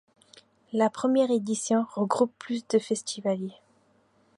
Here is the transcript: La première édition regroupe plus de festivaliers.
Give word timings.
La 0.73 0.89
première 0.89 1.29
édition 1.29 1.85
regroupe 1.93 2.33
plus 2.39 2.67
de 2.67 2.79
festivaliers. 2.79 3.53